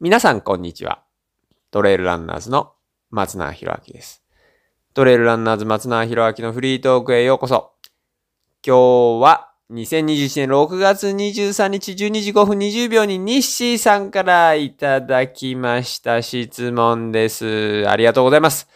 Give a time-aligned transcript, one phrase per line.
[0.00, 1.04] 皆さん、こんにちは。
[1.70, 2.72] トレイルランナーズの
[3.10, 4.24] 松永博明です。
[4.92, 7.70] トレイルランナーズ松永博明のフリートークへようこそ。
[8.66, 17.88] 今日は2021年6月23日12時5分20秒にニッシーさんからいただきました質問です。
[17.88, 18.66] ありがとうございます。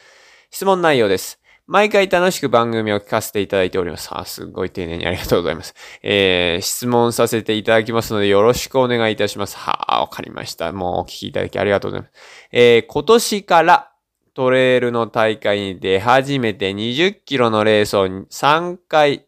[0.51, 1.38] 質問内容です。
[1.69, 4.09] 毎回楽しく番組を聞かせていただいております。
[4.11, 5.75] あ、すごい丁寧にありがとうございます。
[6.03, 9.55] えー、質問させていただきますのでよろしくお願いいたします。
[9.59, 10.73] はあ、わかりました。
[10.73, 12.13] もうお聞きいただきありがとうございます。
[12.53, 13.93] えー、今年から
[14.33, 19.27] トレイルの大会に出始めて20キロのレースを3回、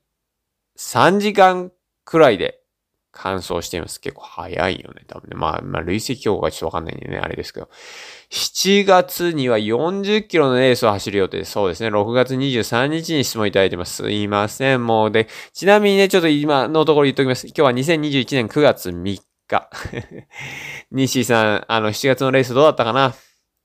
[0.78, 1.70] 3時間
[2.06, 2.59] くらいで
[3.12, 4.00] 完走しています。
[4.00, 5.02] 結構早いよね。
[5.06, 5.36] 多分ね。
[5.36, 7.68] まあ、まあ、累積標高がちょっとわかんないんでね、あれですけど。
[8.30, 11.52] 7月には40キロのレースを走る予定です。
[11.52, 11.88] そうですね。
[11.88, 14.02] 6月23日に質問いただいてます。
[14.04, 14.86] すいません。
[14.86, 17.46] もうで、ちなみにね、ちょっと今のところ言っときます。
[17.48, 19.70] 今日は2021年9月3日。
[20.92, 23.14] 西さん、あの、7月のレースどうだったかな？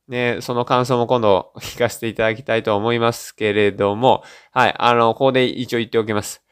[0.08, 6.45] ね、その感想も今度聞かせていただきたいと思いますけれども、はい、あの、ここで一応言っておきます。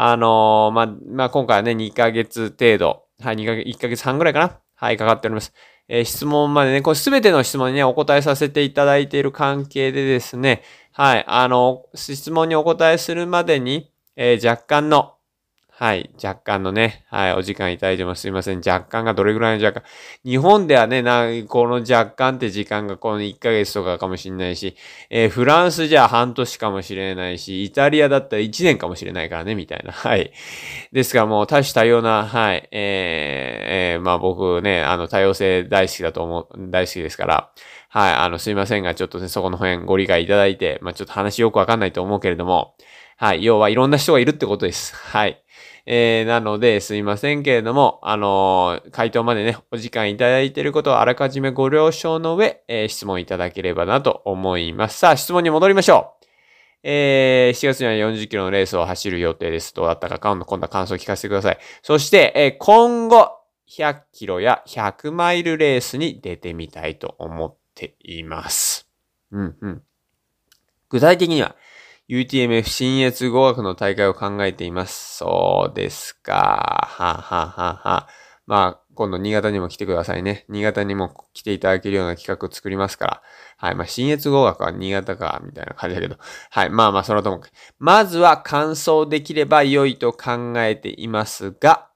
[0.00, 4.60] あのまあ、まあ、今回はね、2ヶ月程度、はい、2ヶ月、1ヶ月半ぐらいかな。
[4.76, 5.52] はい、かかっております。
[5.88, 15.16] えー、質問までね、これすべての質問にね、お答えさせていただいている関係でですね、はい、あの、質問にお答えするまでに、えー、若干の、
[15.78, 18.22] はい、若干のね、はい、お時間いただいてます。
[18.22, 18.58] すいません。
[18.58, 19.86] 若干がどれぐらいの若干。
[20.24, 24.74] 日本ではね、な、この若干って時間がこの1ヶ月とかかもしれないし、
[25.08, 29.92] えー、フランスじゃ半年かもしれないし、イタリアだったら1年かもしれないからね、みたいな。
[29.92, 30.32] はい。
[30.90, 37.52] ですからもう多種多様な、はい、えー、えー、まあ僕ね、あの多様性大好きだと思う、大好きですから、
[37.88, 42.74] はい、あのすいませんが、ちょっとね、そこの辺ご理解いただいて、まあちょっと話よくわかんないと思うけれども、
[43.16, 44.96] はい、要はいろんな人がいるってことです。
[44.96, 45.40] はい。
[45.90, 54.98] えー、なので、すいませんけれども、あのー、回答までね、お時間いただいていることをあらかじめご了承の上、えー、質問いただければなと思います。
[54.98, 56.26] さあ、質問に戻りましょう。
[56.82, 59.74] えー、7月には40キロのレースを走る予定です。
[59.74, 61.58] どうだったか、今度、は感想を聞かせてください。
[61.80, 63.38] そして、えー、今後、
[63.70, 68.86] 100キロや100マイルレースに出てみたいと思っています。
[69.32, 69.82] うんうん。
[70.90, 71.56] 具体的には、
[72.10, 75.18] UTMF 新越語学の大会を考えています。
[75.18, 76.88] そうですか。
[76.90, 78.08] はははは。
[78.46, 80.46] まあ、今度新潟にも来てくださいね。
[80.48, 83.22] 新潟にも来ていただけるような企画を作りますから。
[83.58, 83.74] はい。
[83.74, 86.16] まあ、新越語学は新潟か、みたいな感じだけど。
[86.50, 86.70] はい。
[86.70, 87.42] まあまあ、そのとも。
[87.78, 91.90] まずは完走できれば良いと考えていますが、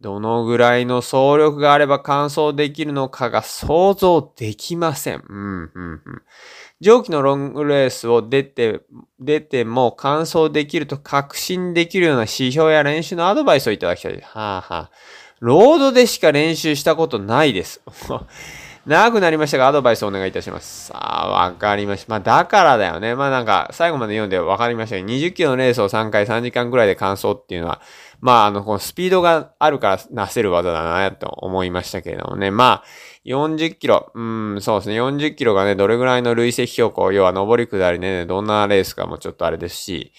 [0.00, 5.24] どのぐらいの総力があれば完走できるのかが想像できません。
[5.28, 6.02] うん、うん、うん。
[6.80, 8.80] 上記のロングレースを出て、
[9.18, 14.20] 出ても完走できると確信できるような指標や練習のアドバイスをいただきたい。
[14.20, 14.20] は
[14.58, 14.90] あ、はあ、
[15.40, 17.80] ロードでしか練習したことないです。
[18.86, 20.86] 長くなりましたが、アドバイスをお願いいたします。
[20.86, 22.10] さあ、わかりました。
[22.10, 23.14] まあ、だからだよね。
[23.14, 27.82] まあなんか、最後まで読んでわかりましたけど、20キロのレースを3回3時間くらいで完走っていうのは、
[28.20, 32.50] まあ、あの、このスピードがあるからなせる技だな、と思いましたけれどもね。
[32.50, 32.84] まあ、
[33.24, 35.00] 40キロ、うん、そうですね。
[35.00, 40.12] 40キロがね、どれぐらいの累積標高、要は上り下りね、どんなレースかもちょっとあれですし、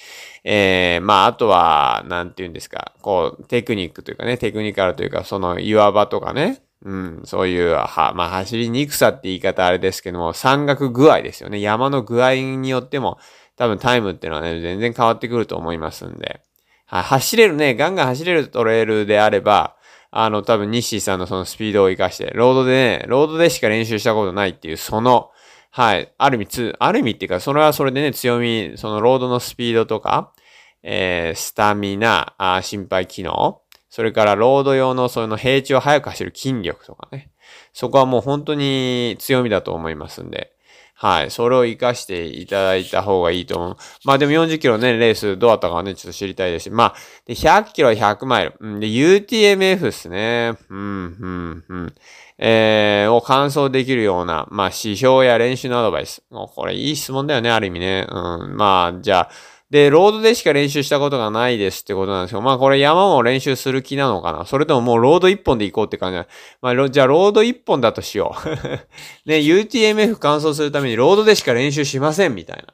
[0.43, 11.59] えー、まあ、あとは、なんて言うんですか、こう、テクニックというかね、テクニカルというか、その岩場とかね、うん、そういう、は、まあ、走りにくさって言い方あれですけども、山岳具合ですよね。
[11.59, 13.17] 山の具合によっても、
[13.57, 16.41] 多分タイムっていうのはね、全然変わってくると思いますんで。
[16.89, 19.75] 走れるね、ガンガン走れるトレイルであれば、
[20.11, 25.29] あの、多分、ニッシーさんのそのスピードを活かして、ロードでね、ロードでしか練習したことないっていう、その、
[25.71, 30.33] はい、ある意味つ、ある意味っていうか、それはそれでね、強み、そのロードのスピードとか、
[30.81, 37.31] えー、スタミナ、あ心肺機能、それからロード用のその平地を速く走る筋力とかね。
[37.73, 40.53] そこはもう本当に強みだと思いますんで。
[41.01, 41.31] はい。
[41.31, 43.77] それを活かしていただいた方がいいと思う。
[44.03, 46.69] まあでも40キロね、レースどうだったかね、ちょっと知りたいですし。
[46.71, 46.95] まあ、
[47.25, 48.55] で、100キロ100マイル。
[48.59, 50.55] うん、で、UTMF ですね。
[50.69, 51.95] うん、うん、うん。
[52.37, 56.21] えー、を完走できるような、まあ、指標や練習のアドバイス。
[56.31, 58.05] もうこれいい質問だよね、ある意味ね。
[58.09, 58.57] うん。
[58.57, 59.29] まあ、じゃあ、
[59.69, 66.27] で、ロードでしか練習したことがないですってことなんですけど、まあこれ山も練習する気なのかなそれとももうロード一本で行こうって感じな
[66.61, 68.49] まあ、じゃあロード一本だとしよう。
[69.29, 72.73] ね、UTMF 完走するためにロードでしか練習しませんみたいな。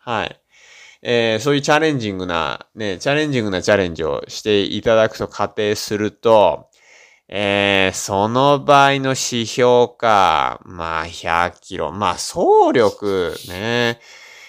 [0.00, 0.40] はい。
[1.06, 6.68] えー、そういうチャレンジングな、ね、チャレンジングなチャレンジをしていただくと仮定すると、
[7.28, 12.38] えー、その場合の指標か、まあ100キロ、まあ走
[12.72, 13.98] 力ね、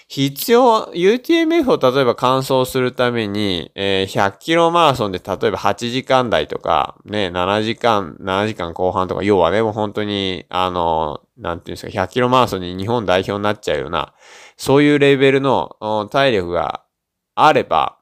[0.08, 14.14] 必要、UTMF を例えば完走するために、えー、100キロマラソンで例えば8時間台とか、ね、7時間、7時間後半とか、要はね、もう本当に、あの、なんていうんですか、100キロマラソンに日本代表になっちゃうような、
[14.56, 16.84] そういうレベルの体力が
[17.34, 17.98] あれば、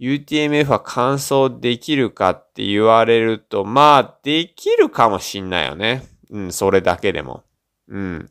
[0.00, 6.02] UTMF は完走できるかって言われると、まあ、できるかもしんないよね。
[6.30, 7.44] うん、それだけでも。
[7.88, 8.28] うん。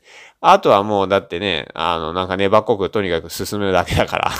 [0.47, 4.31] あとはもうだってね、あの、なんか粘っこくとにかく進むだけだから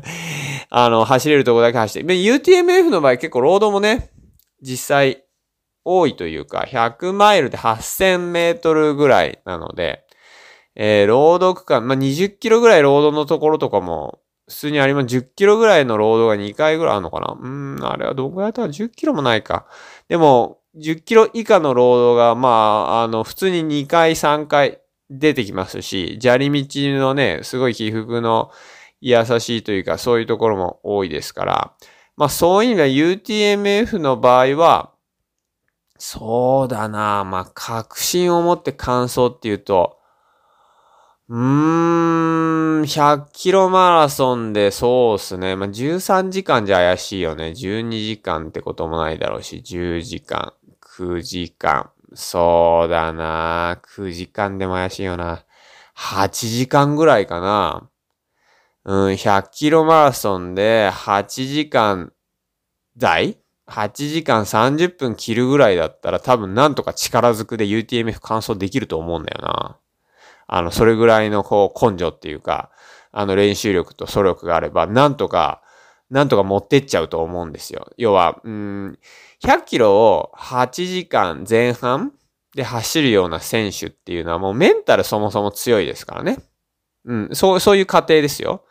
[0.70, 2.08] あの、走れるとこだけ走って。
[2.08, 4.10] で UTMF の場合結構ロードもね、
[4.62, 5.24] 実際
[5.84, 10.04] 多いというか、100マイルで8000メートルぐらいなので、
[10.74, 15.06] えー、ロード区間、まあ、20キロぐらいロードのところとかも、普通にあります。
[15.06, 17.36] 10キロぐらいのロードが2回ぐらいあるのかな？
[17.38, 18.62] うん、あれはどこやった？
[18.62, 19.66] ら10キロもないか。
[20.08, 24.81] でも、10キロ以下のロードが、まあ、あの、普通に2回、3回
[25.18, 26.66] 出てきますし、砂利道
[26.98, 28.50] のね、すごい起伏の
[29.00, 31.72] 優しいというか、そういうところも多いですから、
[32.16, 34.92] まあそういう意味では UTMF の場合は、
[35.98, 39.98] そうだなまあ確信を持って感想っていうと、
[41.28, 45.56] うーん、100キロマラソンでそうっすね。
[45.56, 47.54] まあ、13時間じゃ怪しいよね。
[47.56, 50.52] 12時間ってこともないだろうし、10時間、
[50.98, 51.91] 9時間。
[52.14, 55.44] そうだな9時間でも怪しいよな。
[55.96, 57.88] 8時間ぐらいかな。
[58.84, 62.12] うん、100キロマラソンで8時間
[62.96, 63.38] 台
[63.68, 69.78] ?8 時間30分切るぐらいだったら多分なんとか力ずくで UTMF 完走できると思うんだよな。
[70.48, 72.70] あの、それぐらいのこう根性っていうか、
[73.12, 75.62] あの練習力と素力があれば、なんとか、
[76.10, 77.90] なんとか持ってっちゃうと思うんですよ。
[77.96, 78.98] 要は、うん、
[79.42, 82.12] 100キロを8時間前半
[82.54, 86.38] で走るような選手っていうのはもうメンタルそもそも強いですからね。
[87.04, 88.64] うん、そう、そういう過程ですよ。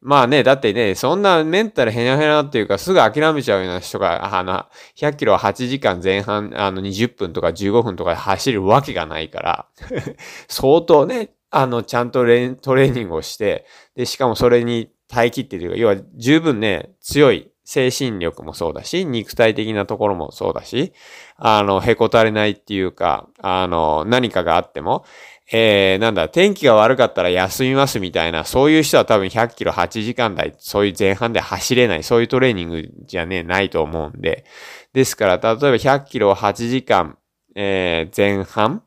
[0.00, 4.66] まあね、だってね、そんなメンタルヘナヘナっていうかすぐ諦めちゃうような人が、あの、
[4.96, 9.66] 100キロ8時間前半、あの、20分とか15分とかで走るわけがないから
[10.46, 13.66] 相当ね、あの、ちゃんとトレーニングをして、
[13.96, 20.94] で、しかもそれに耐え切ってというか、要は十分ね、強い精神力もそうだし、肉体的なところもそうだし、
[21.36, 25.04] あの、へこたれないっていうか、あの、何かがあっても、
[25.52, 34.46] えー、なんだ、天気が悪かったら休みますみたいな、そういう人は多分100キロ8時間台、そういう前半で走れない、そういうトレーニングじゃね、ないと思うんで。
[34.94, 37.18] ですから、例えば100キロ8時間、
[37.54, 38.82] えー、前半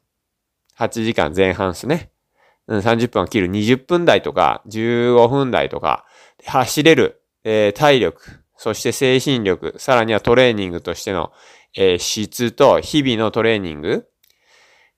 [0.80, 2.10] ?8 時間前半ですね。
[2.66, 6.06] うん、30分を切る20分台とか、15分台とか、
[6.48, 11.32] 走れる、えー、体力、そして精神力、さらにはトレーニングとしての、
[11.76, 14.08] えー、質と日々のトレーニング、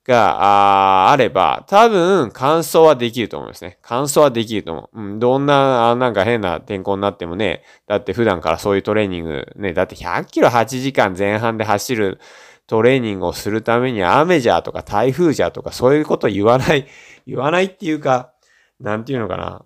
[0.06, 3.77] が、ああれば、多分、乾燥はできると思いますね。
[3.81, 5.01] 乾燥はできると思う。
[5.01, 12.19] うん、どんな、あなんか変な天候になってもね、だって普段からそういうトレーニング、ね、だって100キロ8時間前半で走る
[12.68, 16.86] トレーニングをするために雨じゃとか台風じゃとかそういうこと言わない、
[17.25, 18.33] 言わないっていうか、
[18.81, 19.63] なんていうのかな。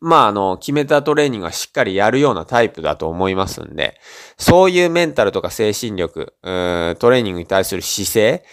[0.00, 4.00] まあ、あの、決めたトレーニングはしっかりやるようなタイプだと思いますんで、
[4.36, 8.44] そういうメンタルとか精神力、トレーニングに対する姿勢、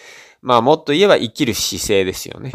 [0.42, 2.52] まあもっと言えば生きる姿勢ですよね。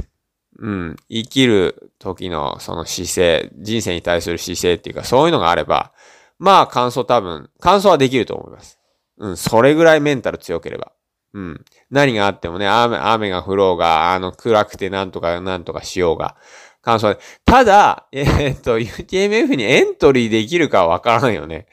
[0.60, 0.96] うん。
[1.10, 5.92] 生きる時のその姿勢、人生に対する姿勢っていうかそういうのがあれば、
[6.38, 8.80] まあ感想多分、感想はできると思います。
[9.18, 9.38] うん。
[9.38, 10.92] それぐらいメンタル強ければ。
[11.34, 11.66] うん。
[11.90, 16.36] 何があってもね、雨、雨が降ろうが、あの、暗くてなんとかなんとかしようが、
[16.82, 17.20] 感想で。
[17.46, 21.68] ただ、えー、っと、UTMF にエントリーできるかわからんよね。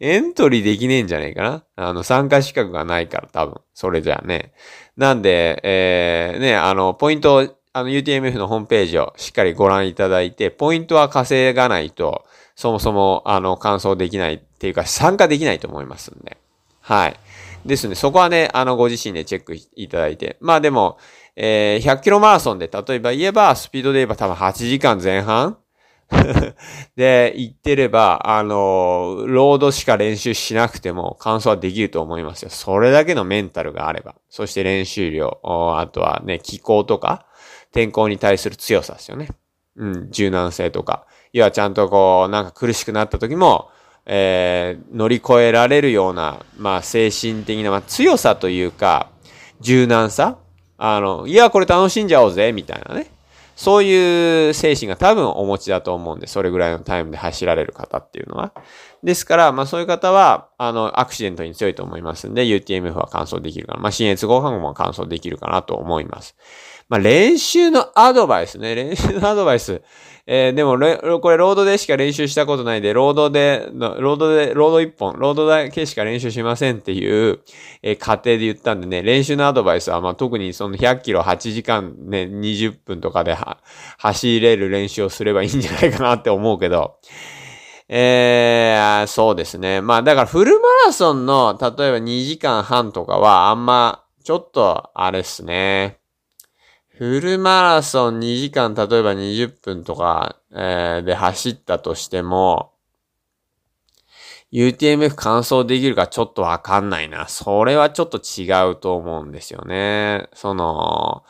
[0.00, 3.60] エントリーできねえんじゃねえかなあの、参加資格がないから多分。
[3.74, 4.52] それじゃあね。
[4.96, 16.36] なんで、えー、ね、あの、ポイントあの、UTMF のホームページをしっかりご覧いただいて、ポイントは稼がないと、そもそも、あの、完走できないっていうか、参加できないと思いますんで。
[16.80, 17.16] はい。
[17.66, 20.36] ですね、そこはね、あの、ご自身でチェックいただいて。
[20.40, 20.98] まあでも、
[21.36, 25.58] えー、100キロマラソンで、例えば言えば、スピードで言えば多分8時間前半？
[26.96, 32.50] で、行ってれば、あの、ロードしか練習しなくても完走はできると思いますよ。
[32.50, 34.14] それだけのメンタルがあれば。
[34.28, 37.26] そして練習量、あとはね、気候とか、
[37.72, 39.28] 天候に対する強さですよね。
[39.76, 41.06] うん、柔軟性とか。
[41.32, 43.70] 要はちゃんとこう、なんか苦しくなった時も、
[44.06, 49.10] えー、乗り越えられるような、まあ精神的な、まあ強さというか、
[49.60, 50.38] 柔軟さ
[50.78, 53.10] あの、いや、これ楽しんじゃおうぜ、みたいなね。
[53.56, 58.52] そういう精神が多分お持ちだと思うんで、それぐらいのタイムで走られる方っていうのは。
[59.04, 63.80] ですから、まあそういう方は、あの、アクシデントに強いと思いますんで、UTMF は完走できるかな。
[63.80, 66.36] まあ、信越五岳も完走できるかなと思います。
[66.88, 68.74] まあ、練習のアドバイスね。
[68.74, 69.82] 練習のアドバイス。
[70.26, 70.78] えー、でも、
[71.20, 77.40] これ、ロードでしか練習したことないで、ロードで、ロードで、ロード一本、ロードだけしか練習しませんっていう、
[77.82, 83.36] えー、仮定で言ったんでね、練習のアドバイスは、まあ、特にその100キロ8時間ね、20分とかで
[83.98, 86.96] 走れる練習をすればいいんじゃないかなって思うけど、
[87.88, 89.82] えー、そうですね。
[89.82, 95.98] まあ、だからフルマラソンの、例えば2時間半とかは、あんま、ちょっと、あれっすね。
[96.96, 102.72] フルマラソン2時間、例えば20分とか、えー、で走ったとしても、
[104.52, 107.26] UTMF 完走できるかちょっとわかんないな。
[107.26, 110.28] それはちょっと違うと思うんですよね。
[110.34, 111.24] その、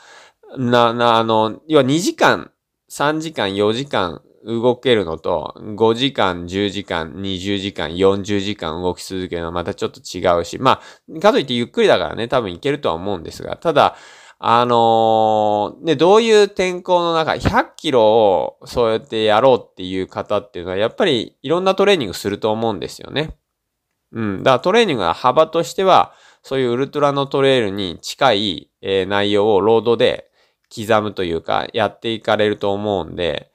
[0.58, 2.50] な、な、あの、要は2時間、
[2.90, 10.82] 3時間、4時間動けるのと、5時間、10時間、20時間、40時間動き続けるのはまたちょっと違うし、ま
[11.16, 13.96] あ、かといってゆっくりだからね、多分いけるとは思うんですが、ただ、
[14.38, 23.36] あのー、ね、どういう天候の中、100キロをそうやってやろうっていう方っていうのは、やっぱりいろんなトレーニングすると思うんですよね。
[24.12, 24.42] うん。
[24.42, 26.12] だからトレーニングの幅としては、
[26.42, 30.30] そういうウルトラのトレイルに近い、えー、内容をロードで
[30.74, 33.50] 刻むというか、やっていかれると思うんで、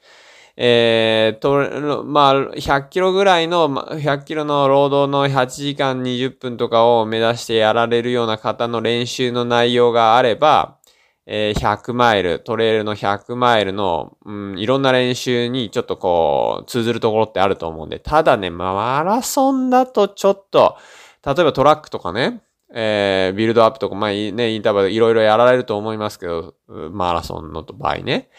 [0.62, 10.78] えー、と、まあ、100キロぐらいの、100キロの労働の8時間20分とかを目指してやられるような方の練習の内容があれば、
[11.26, 20.76] えー、100マイル、トレイルの100マイルの、うん、いろんな練習にちょっとこう、通ずるところってあると思うんで、ただね、まマラソンだとちょっと、
[21.26, 22.42] 例えばトラックとかね、
[22.74, 28.30] えー、ビルドアップとか、まあね、インターバルいろいろやられると思いますけど、マラソンの場合ね。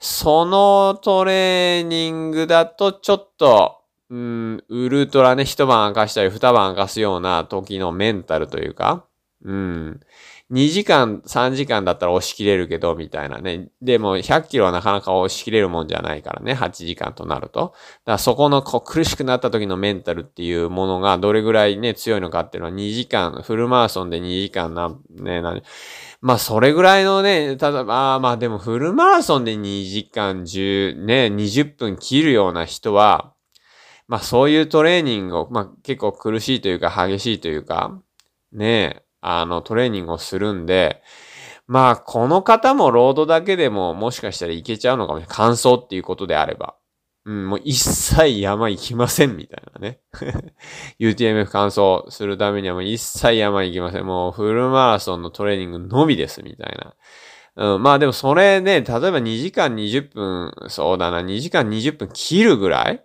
[0.00, 9.04] そのトレーニングだとちょっと、うん、ウルトラね、一晩明かしたり二晩明かすような時のメンタルというか、
[9.44, 10.00] うん。
[10.50, 13.68] 2時間、3時間だったら押し切れるけど、みたいなね。
[13.80, 17.60] でも、100キロはなかなか押し切れるもんじゃないからね、8時間となると。
[17.60, 17.74] だか
[18.06, 25.60] らそこのこ苦しくなった時のメンタルっていうものがどれぐらいね、強いのかっていうのは2時間、フルマラソンで2時間な、ね、な、
[26.20, 33.32] まあ、それぐらいのね、ただ、まあまあ、でもフルマラソンで2時間10、ね、20分切るような人は、
[34.06, 38.00] まあそういうトレーニングを、まあ結構苦しいというか激しいというか、
[38.52, 41.02] ねあの、トレーニングをするんで、
[41.66, 45.36] まあ、この方もロードだけでももしかしたらいけちゃうのかもしれない。
[45.36, 46.74] 乾燥っていうことであれば。
[47.26, 50.00] うん、もう一切山行きませんみたいなね。
[50.98, 54.06] UTMF 乾燥するためにはもう一切山行きません。
[54.06, 56.94] もうフルマラソンのトレーニングのみですみたいな。
[57.74, 63.04] うん、まあでもそれね、例えば2時間20分、そうだな、2時間20分切るぐらい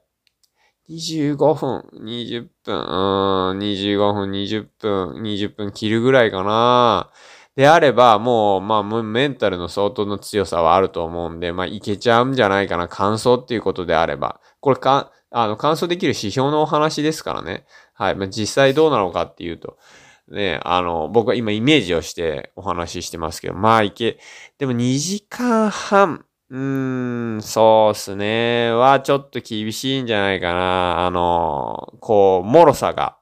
[0.89, 7.11] ？25分、20分、うん、25分、20分、20分切るぐらいかな。
[7.55, 12.89] であれば、もう、まあ、メンタルの相当の強さはあると思うんで、まあ、いけちゃうんじゃないかな。
[12.89, 14.41] 感想っていうことであれば。
[14.59, 17.65] これか、あの、感想できる指標のお話ですからね。
[17.93, 18.15] はい。
[18.15, 19.77] まあ、実際どうなのかっていうと、
[20.27, 24.19] ね、あの、僕は今イメージをしてお話ししてますけど、まあ、いけ、
[24.57, 28.71] でも2時間半、うーん、そうっすね。
[28.71, 31.05] は、ちょっと厳しいんじゃないかな。
[31.05, 33.17] あの、こう、脆さが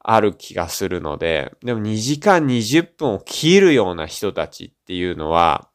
[0.00, 5.68] ある気がするので、でも2時間20分を切るような人たちっていうのは、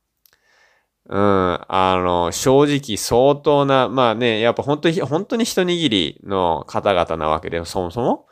[1.07, 8.27] うん、あの、正直相当な、まあね、やっぱ本当に、本当に一握りの方々なわけで、そもそも。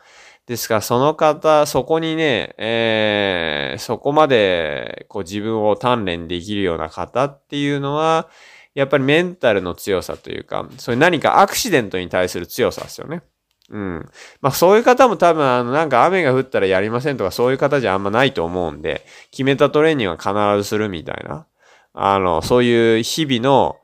[0.48, 8.28] ですから、その方、そこにね、えー、そこまで、こう自分を鍛錬できるような方っていうのは、
[8.74, 13.22] やっぱりメンタルの強さというか、そういう何かアクシデントに対する強さですよね。
[13.74, 14.10] うん。
[14.40, 21.48] まあそういう方も多分あのなんか雨が降ったらやりませんとかそういう方じゃあんまないと思うんで、決めたトレーニングは必ずするみたいな。
[21.94, 23.78] あの、そういう日々の、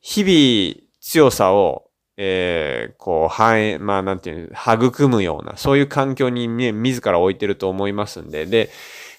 [0.00, 8.70] 日々強さをえー、こう、反映、まあなんていう育むような、そういう環境にね、自ら置いてると思いますんで、で、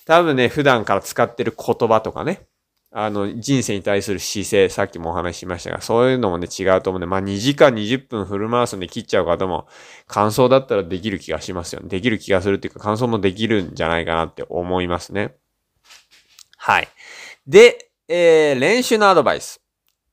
[0.05, 2.47] 多分ね、普段から使ってる言葉とかね、
[2.91, 9.67] あの、人生に対する姿勢、さっきもお話ししましたが、そういうのもね、違うと思うんで、まあ2時間20分フルマラソンで切っちゃう方も、
[10.07, 11.89] 感想だったらできる気がしますよね。
[11.89, 15.35] できる気がするっていうか、感想もできるんじゃないかなって思いますね。
[16.57, 16.87] はい。
[17.45, 19.61] で、えー、練習のアドバイス。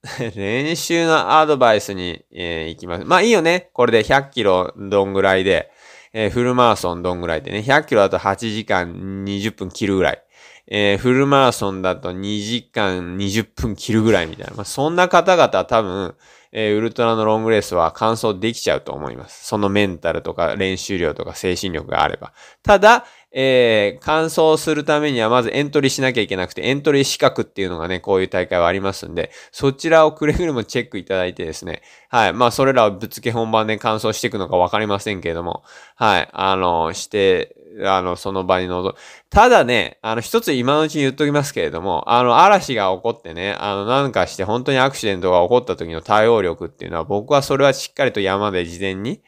[0.37, 3.05] 練習のアドバイスに、えー、行きます。
[3.05, 3.71] まあいいよね。
[3.73, 5.71] これで100キロどんぐらいで、
[6.13, 7.61] えー、フルマラソンどんぐらいでね。
[7.61, 10.23] 100キロだと8時間20分切るぐらい。
[10.67, 14.55] えー、フルマラソンだと2時間20分切るぐらいみたいな。
[14.55, 16.15] まあそんな方々は多分、
[16.53, 19.45] えー、ウルトラのロングレースは完走できちゃうと思います。
[19.45, 22.33] そのメンタルとか練習量とか精神力があれば。
[22.63, 23.05] ただ、
[23.37, 32.33] えー、完走するためにはまずエントリーしなきゃいけなくて、エントリー資格っていうのがね、こういう大会はありますんで、そちらをくれぐれもチェックいただいてですね、はい。
[32.33, 35.65] まあ、それらをぶっつけ本番で完走していくのかわかりませんけれども、
[35.97, 36.29] はい。
[36.33, 38.95] あの、して、あの、その場に臨む。
[39.31, 49.23] ただね、あの、一つ今のうちに言っときますけれども、あの、嵐が起こってね、あの、なんかして本当にアクシデントが起こった時の対応力っていうのは、僕はそれはしっかりと山で事前に、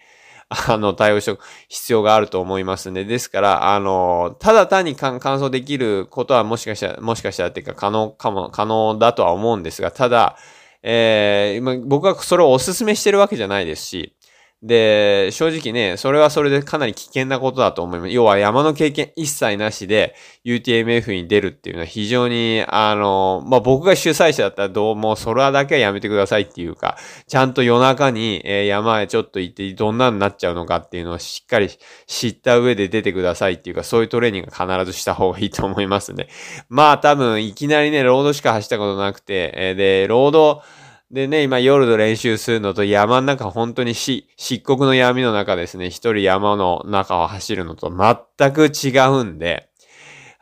[0.48, 10.36] あの、対応しておく必要があると思いますんで、ですから、あの、ただ単に完走できることはもしかしたら、もしかしたらっていうか可能かも、可能だとは思うんですが、ただ、
[10.82, 14.15] えー、僕はそれをお勧めしてるわけじゃないですし、
[14.62, 18.12] で、正直ね、それはそれでかなり危険なことだと思います。
[18.12, 20.14] 要は山の経験一切なしで
[20.46, 26.96] UTMF に出るっていうのは非常に、あの、まあ、僕が主催者だったらどうもそれはだけはやめてくださいっていうか、
[27.26, 31.68] ちゃんと夜中に、えー、山へちょっと行ってどんなになっちゃうのかっていうのをしっかり
[32.06, 36.28] 知った上で出てくださいっていうか、そういうトレーニング必ずした方がいいと思いますね。
[36.70, 40.62] まあ多分いきなりね、ロードしか走ったことなくて、えー、で、ロード、
[41.10, 49.68] でね、今夜の練習するのと山の中本当にし、漆黒の闇の中ですね、一人山の中を走るのと全く違うんで、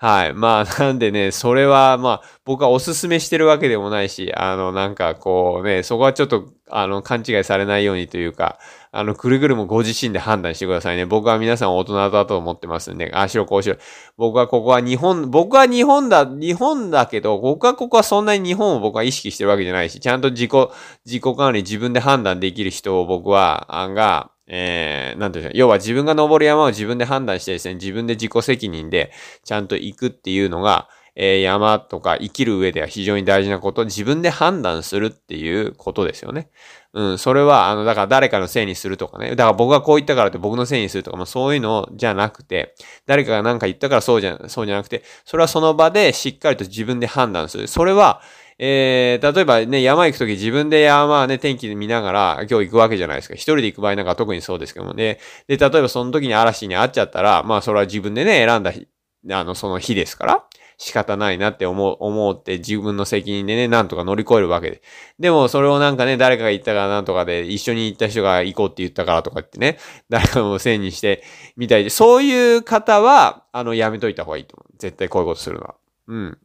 [0.05, 0.35] はい。
[0.35, 8.59] まあ、 なんでね、それは、まあ、僕はおすすめしてるわけでもないし、あの、なんかこうね、そこはちょっと、あの、勘違いされないようにというか、
[8.93, 11.07] あの、くるぐるもご自身で判断してくださいね。
[11.07, 13.77] 僕は皆さん大人だと思ってますんで、ああしろこうしろ。
[14.19, 20.51] 僕はここは日本、僕は日本だ、日本だけど、僕はここはそんなに日本を僕は意識してるわけじゃないし、ちゃんと自己、
[21.07, 29.13] 自己管理自分で判断できる人を僕は、あんが、えー、なんていうか、要は自分が登る山を自分で判断してですね、自分で自己責任で
[29.45, 36.51] ちゃんと行くっていうのが、えー、山とか生きる上では非常に大事なこと、自分で判断するっていうことですよね。
[36.93, 39.31] うん、それは、あの、だから誰かのせいにするとかね。
[39.31, 42.75] だから僕がこう言ったからって僕のせいにするとか、まあそういうのじゃなくて、
[43.07, 47.69] 誰かが何か言ったからそうじゃ、そうじゃなくて、それはその場でしっかりと自分で判断する。
[47.69, 48.21] それは、
[48.59, 53.35] えー、例えばね、山行くとき自分で山ね、天気で見ながら今日行くわけじゃないですか。
[53.35, 55.19] 一人で行く場合なんか特にそうですけどもね。
[55.49, 58.89] で、例えばその時に嵐に会っちゃったら、まあそれは自分でね、選んだ日、
[59.31, 60.45] あの、その日ですから。
[60.77, 64.83] 仕方ないなって思う、思うって自分の責任でね、なんとか乗り越えるわけで。
[65.19, 69.79] でもそれをなんかね、誰かが言ったからなんとかで、一緒に行った人が行こうって言ったからとかってね、
[70.09, 71.23] 誰かのせいにして
[71.57, 74.75] みたいで、そういう方は、あの、やめといた方がいいと思う。
[74.79, 75.75] 絶対こういうことするのは。
[76.09, 76.39] うん。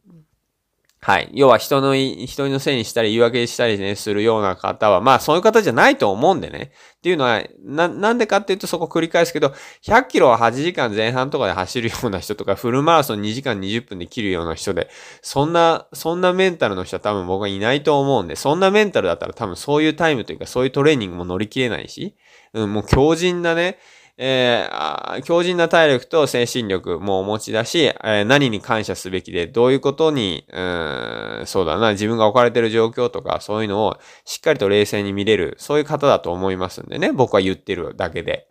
[1.02, 1.30] はい。
[1.32, 6.72] 要は人の、人のせいにしたり言い訳したりね、するような方は、まあそういう方じゃないと思うんでね。
[6.98, 14.90] っていうのは、な、なんでかっていうとそこ繰り返すけど、100キロは8時間前半とかで走るような人とか、フルマラソン2時間20分で切るような人で、
[15.22, 22.14] そんな、そんなメンタルの人は多分僕はいないと思うんで、そんなメンタルだったら多分そういうタイムというか、そういうトレーニングも乗り切れないし、
[22.52, 23.78] うん、もう強靭なね、
[24.22, 38.46] えー、強靭な体力と精神力もお持ちだし、えー、何に感謝すべきで、どういうことに、うん、そうだな、自分が置かれてる状況とか、そういうのをしっかりと冷静に見れる、そういう方だと思いますんでね、僕は言ってるだけで。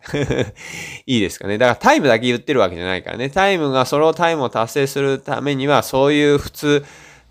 [1.06, 1.56] いいですかね。
[1.56, 6.84] だからタイムだけ言ってるわけじゃないからね、タイムが、そのタイムを達成するためには、そういう普通、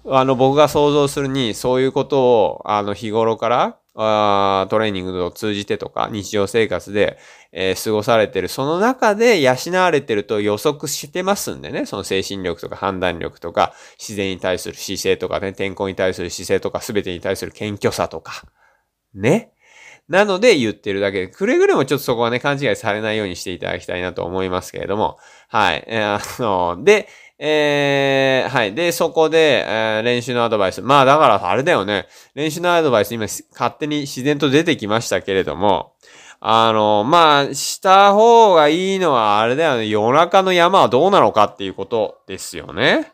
[0.08, 7.18] あの、僕が想像するに、そういうことを、あの、日頃から、あトレーニングを通じてとか、日常生活で、
[7.52, 8.48] えー、過ごされてる。
[8.48, 18.44] その中で養われてると予測してますんでね、その精神力とか判断力とか、自然に対する姿勢とかね、天候に対する姿勢とか、すべてに対する謙虚さとか、
[19.14, 19.52] ね。
[20.08, 25.84] なので言ってるだけで、くれぐれもちょっとそこはね、勘違いされないようにしていただきたいなと思いますけれども、はい。
[25.88, 27.08] えー、あの、で、
[27.42, 28.76] えー、はい。
[28.76, 30.82] で、そこで、えー、練習のアドバイス。
[30.82, 32.08] まあだからあれだよね。
[32.36, 35.94] 練習のアドバイス今勝手に自然と出てきましたけれども、
[36.42, 39.88] あの、まあ、した方がいいのはあれだよね。
[39.88, 43.14] 夜中の山はどうなのかっていうことですよね。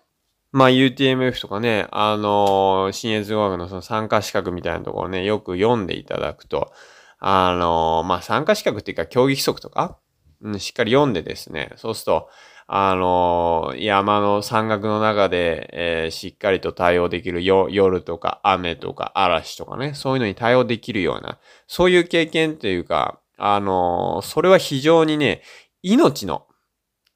[0.52, 6.72] まあ UTMF とかね、あの、新越語学のその参加資格みたいなところね、よく読んでいただくと、
[7.20, 9.98] あの、まあ参加資格っていうか競技規則とか、
[10.42, 12.30] うん、しっかり読んでですね、そうすると、
[12.67, 25.43] あの、山の山岳の中で、えー、しっかりと対応できる夜とか雨とか嵐とかね、そういうのに対応できるような、そういう経験というか、あの、それは非常にね、
[25.84, 26.47] 命の、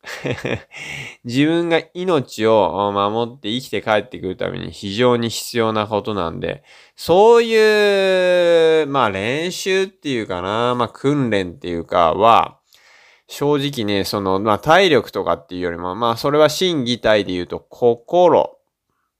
[1.25, 6.63] 自分が命を守って生きて帰ってくるために非常に必要なことなんで、
[6.95, 12.58] そういう、まあ練習っていうかな、まあ訓練っていうかは、
[13.31, 18.57] 正直ね、その、まあ、体力とかっていうよりも、まあ、それは心技体で言うと、心、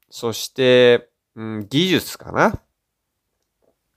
[0.09, 2.59] そして、うん、技術かな。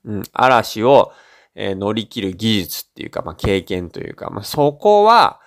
[0.05, 1.13] うん、嵐を、
[1.55, 5.41] えー、乗り切る技術っていうか、まあ、経験というか、まあ、そこは、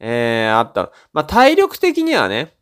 [0.00, 0.90] えー、あった。
[1.12, 2.56] まあ、体力的にはね、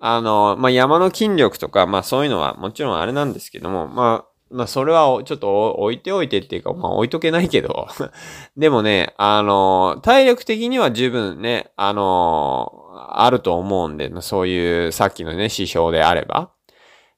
[0.00, 7.88] あの、まあ、山の筋力とか、まあ、そういうのはもちろんあれなんですけども、まあ、まあ、それはちょっと置いておいてっていうか、まあ、置いとけないけど
[8.56, 12.72] でもね、あの、体力的には十分ね、あの、
[13.10, 16.50] あると思うんで、そういうさっきのね、指標であれば。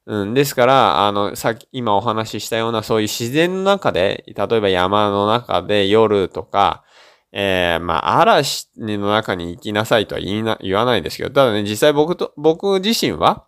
[0.07, 0.33] うん。
[0.33, 6.83] ですから、あの、さっき、今お話ししたような、そういう自然の中で、例えば山の中で夜とか、
[7.31, 13.45] えー、まあ、嵐の中に行きなさいとは言いな、言わないですけど、ただね、実際僕と、僕自身は、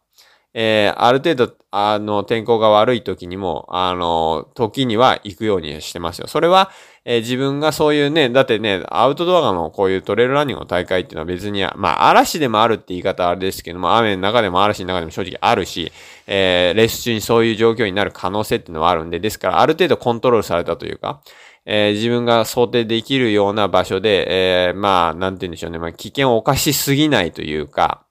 [0.53, 6.27] えー、ある程度、あの、天候が悪い時にも、あの、時には行くようにしてますよ。
[6.27, 6.69] それは、
[7.05, 15.91] えー、自分がそういうね、だってね、アウトドアのこういうトレイルランニングの大会っていうのは別に、まあ、嵐でもあるって言い方はあれですけども、雨の中でも嵐の中でも正直あるし、
[16.27, 21.21] えー、レース中にそういう状況になる可能性っていうのはあるんで、ですからある程度コントロールされたというか、
[21.65, 28.03] えー、自分が想定できるような場所で、えー、まあ、なんて言うんでしょうね、まあ、危険を犯しすぎないというか、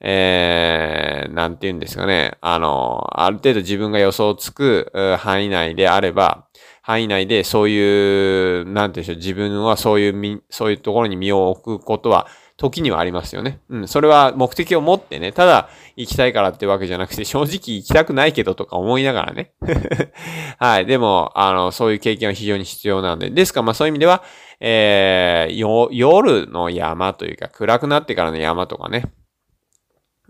[0.00, 6.46] えー、なんて言うんですかね、あの、ある程度自分が予想つく範囲内であれば、
[6.82, 12.26] 範囲内でそういう、なんて言うんでしょう、自分はそういうみ、そういうところに身を置くことは、
[12.58, 13.60] 時にはありますよね。
[13.68, 13.88] うん。
[13.88, 19.52] それは目的を持ってね、ただ行きたいからってわけじゃなくて、正直行きたくないけどとか思いながらね。
[20.58, 20.86] はい。
[20.86, 23.30] でも、あの、そういう経験は非常に必要なので。
[23.30, 24.24] ですから、まあそういう意味では、
[24.58, 29.04] えー、夜の山というか、暗くなってからの山とかね。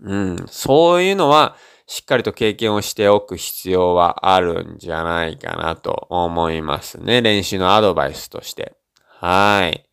[0.01, 0.45] うん。
[0.47, 1.55] そういうのは、
[1.87, 7.21] しっかりと経験をしておく必要はあるんじゃないかなと思いますね。
[7.21, 8.75] 練習のアドバイスとして。
[9.19, 9.88] はい。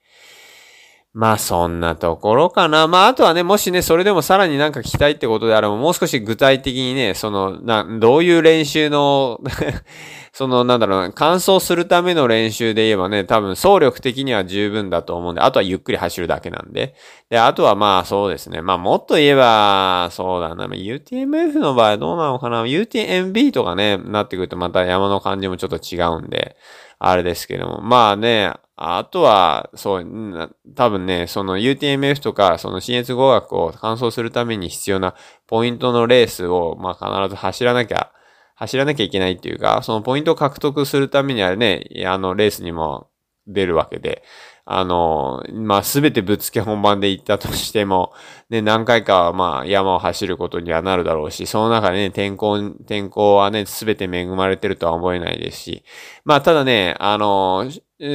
[1.16, 2.87] まあそんなところかな。
[2.88, 9.40] まああとはね、もしね、それでもさらになんか聞きたいってことであれば、もう少し具体的にね、その、な、どういう練習の
[10.35, 16.94] その、なんだろうな、乾燥するための練習で言えばね、多分走力的には十分だと思うんで、あとはゆっくり走るだけなんで。
[17.31, 18.61] で、あとはまあそうですね。
[18.61, 26.57] まあもっと言えば、そうだな、UTMF の場合どうなのかな ?UTMB とかね、なってくるとまた山の感じもちょっと違うんで、
[26.98, 27.80] あれですけども。
[27.80, 35.14] まあね、あとは、そう、多分ね、その UTMF とか、その新越語学を完走するために必要な
[35.46, 38.12] ポイントのレースを、まあ必ず走らなきゃ、
[38.54, 43.09] 走らなきゃいけないっていうか、そのポイントを獲得するためにはね、あの、レースにも
[43.46, 44.22] 出るわけで、
[44.68, 48.12] あの、まあ、すべてぶっつけ本番で行ったとしても、
[48.50, 55.85] ね、何回かはま、山を走ることにはなるだろうし、その中でね、天候、天候はね、すべて恵まれてるとは思えないですし、
[56.24, 57.70] まあ、ただね、あの、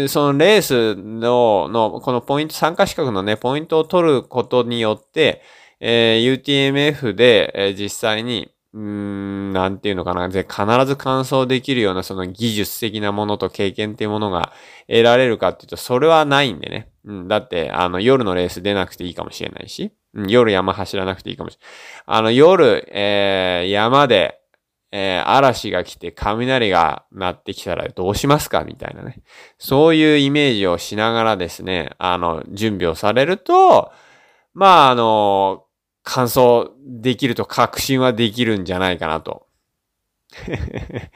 [0.10, 5.42] そのレースの、の、このポイント、参加資格のね、ポイントを取ることによって、
[5.80, 10.30] えー、UTMF で、えー、実際に、うーん、なんていうのかな。
[10.30, 14.54] で、必ず完走できるようなその技術的なものと経験っていうものが
[14.88, 16.90] 得られるかっていうと、それはないんでね。
[17.04, 22.18] うん、だって、あの、夜のレース出なくていいかもしれないし、うん、夜山走らなくていいかもしれない。
[22.20, 24.40] あの、夜、えー、山で、
[24.94, 29.22] えー、嵐が来て雷が鳴ってきたらどうしますかみたいなね。
[29.58, 33.92] そういうイメージをしながらですね、あの、準備をされると、
[34.54, 35.66] まあ、あの、
[36.04, 39.48] 完走できると確信はできるんじゃないかなと。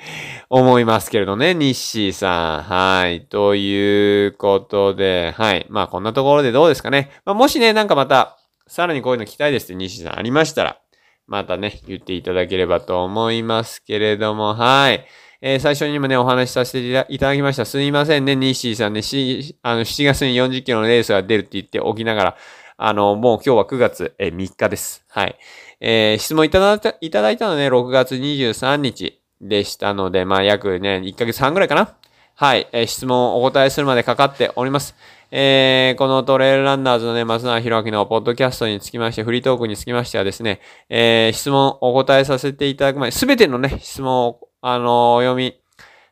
[0.50, 2.63] 思いますけれどね、ニッシーさん。
[2.63, 3.21] はい。
[3.21, 5.65] ということで、はい。
[5.69, 7.12] まあ、こんなところでどうですかね。
[7.26, 10.80] まあ、もしね、なんかまた、さらにこういうの聞きたいですって、ニッシーさんありましたら、
[11.28, 15.06] またね、言っていただければと思いますけれども、はい。
[15.41, 17.65] えー、最初にもね、お話しさせていただきました。
[17.65, 22.38] すいませんね、ニッシーさんね、し、あの、7月に40キロのレースが出るって言っておきながら、
[22.78, 25.06] あの、もう今日は9月、え3日です。
[25.10, 25.38] はい。
[25.80, 31.96] えー、質問いただいた、いただいたのね、6月23日でしたので、まあ、約ね、1ヶ月半ぐらいかな。
[32.36, 32.68] はい。
[32.74, 34.96] えー、質問をお答えするまでかかっております。
[35.32, 40.60] えー、このトレイルランナーズのね、松永弘明のポッドキャストにつきまして、フリートークにつきましてはですね、
[40.90, 45.58] えー、質問をお答えさせていただく前、すべてのね、質問を、あのー、読み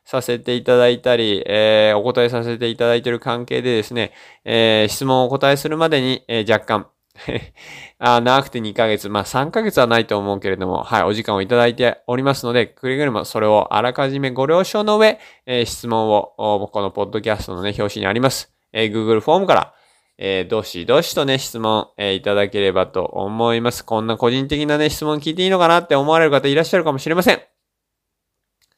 [0.04, 4.12] させていただいたり、えー、お答えさせていただいている関係でですね、
[4.44, 6.86] えー、質問をお答えするまでに、えー、若干
[7.98, 16.34] あ長くて2ヶ月、まあ3ヶ月はないと思うけれども、はい、お時間をいただいておりますので、くれぐれもそれをあらかじめご了承の上、えー、質問を、
[16.72, 19.74] このポッドキャストのね、表紙にあります、えー、Google フォームから、
[20.18, 23.84] えー、どしどしとね、質問、えー、いただければと思います。
[23.84, 27.53] こんな個人的なね、質問聞いていいのかなって思われる方いらっしゃるかもしれません。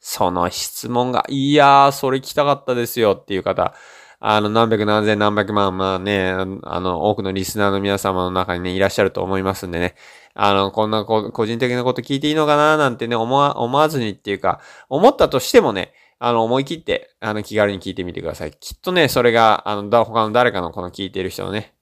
[0.09, 3.73] その質問が、いやー、それ聞きたかったですよっていう方、
[4.21, 9.95] あの、何百何千何百万、まあね、あの、多くのリスナーの皆様の中にね、いらっしゃると思いますんでね、
[10.33, 18.51] あの、こんなこ個人的なこと聞いていいのかななんてね、思わ、思わずにっていうか、思ったとしてもね、あの、思い切って、あの、気軽に聞いてみてください。
[18.51, 21.73] きっとね、それが、あの、他の誰かのこの聞いている人のね、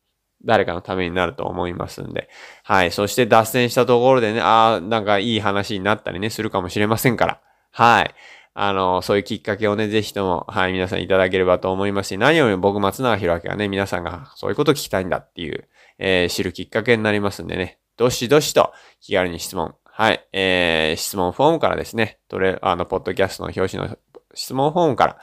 [0.44, 2.28] 誰かのためになると思いますんで。
[2.64, 2.92] はい。
[2.92, 7.40] そして脱線したところでね、ああ、なんかいい話になったりね、するかもしれませんから。
[7.76, 8.16] はい。
[8.54, 15.68] あの、そういうきっかけをね、ぜひとも、はい、皆さんいただければと思いますし、何よりも僕、松永弘明がね、皆さんがそういうこと聞きたいんだっていう、
[16.00, 23.98] えー、知るきっかけになりますんでね、どしどしと気軽に質問、はい、えー、質問フォームからですね、トレ、あの、ポッドキャストの表紙の
[24.34, 25.18] 質問フォームから、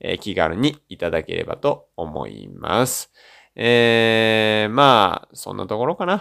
[0.00, 3.10] えー、気軽にいただければと思います。
[3.56, 6.20] えー、まあ、そんなところかな。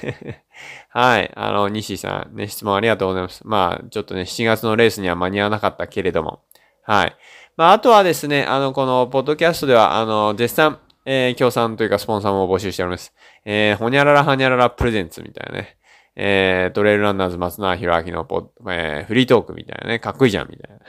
[0.90, 1.30] はい。
[1.34, 3.42] あの、西さん、ね、質問ありがとうございます。
[3.44, 6.40] まあ、ちょっとね、7月のレースには間に合わなかったけれども。
[6.82, 7.16] はい。
[7.56, 13.12] まあ、あとはですね、あの、この、ポッドキャストでは、あの、絶賛、えー、協賛というかスポンサーも募集しております。
[13.44, 15.76] えー、ほにゃららはにゃららプレゼンツみたいなね。
[16.14, 20.80] えー、トレイルランナーズ松永博明のポえー、フリートークみたいなね、かっこいいじゃんみたいな。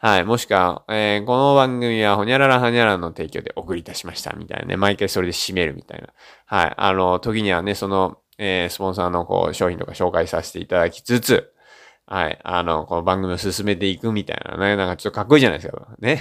[0.10, 0.24] はい。
[0.24, 6.08] もしくは、えー、この番組はほにゃららはにゃらの提供でお送りいたしましたみたいなね、毎回それで締めるみたいな。
[6.46, 6.74] はい。
[6.74, 11.52] あの、時にはね、その、えー、スポンサーのこう、商品とか紹介させていただきつつ、
[12.10, 12.40] はい。
[12.42, 14.74] あの、この番組を進めていくみたいなね。
[14.74, 15.86] なんかちょっとかっこいいじゃないですか。
[16.00, 16.20] ね。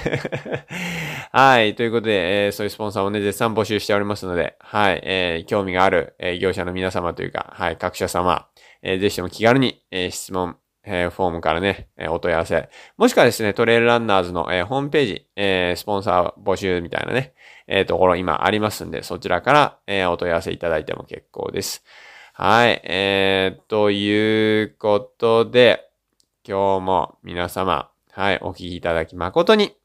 [1.34, 1.74] はい。
[1.74, 5.02] ということで、えー、そういうスポンサーをね、絶賛募集しておりますので、はい。
[5.04, 8.46] えー、興味がある、えー、業者の皆様というか、はい、各社様、
[8.84, 12.70] えー、ぜひとも気軽に、えー、質問、えー、フォームからね、えー、お問い合わせ。
[12.98, 17.34] もしくはですね、トレイルランナーズの、えー、ホームページ、えー、スポンサー募集みたいなね、
[17.68, 21.84] えー、ところ今ありますんで、そちらから、えー、お問い合わせいただいても結構です。
[22.42, 22.80] はい。
[22.86, 25.90] えー、ということで、
[26.48, 29.76] 今日も皆様、はい、お聞きいただき誠に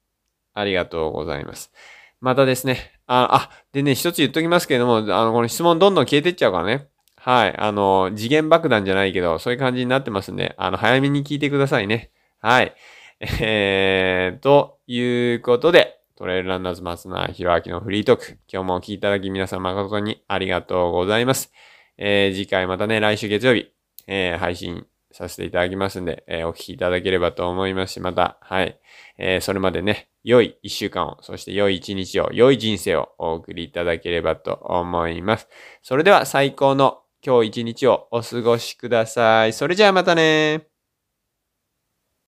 [0.53, 1.73] ありがとうございます。
[2.21, 6.87] またですね、あ、あ、でね、一つ言っときますけれども、あの、この質問どんどん消えてっちゃうからね。
[7.17, 7.57] はい。
[7.59, 12.12] あの、次元爆弾じゃないけど、そういう感じになってますんで、あの、早めに聞いてくださいね。
[12.38, 12.73] はい。
[13.40, 18.38] えー、ということで、トレイルランナーズ松永弘明のフリートーク。
[18.47, 21.53] 今日もお聞きいただき皆さん誠にありがとうございます。
[21.98, 23.70] えー、次回またね、来週月曜日、
[24.07, 28.78] えー、配信させていただきますんで、えー、お聞きいただければと思いますし、また、はい。
[29.16, 35.48] えー、それまでね、良い一週間を、そして良い一日を、良い人生をお送りいただければと思います。
[35.83, 39.52] それでは最高の今日一日をお過ごしください。
[39.52, 40.74] それじゃあまたね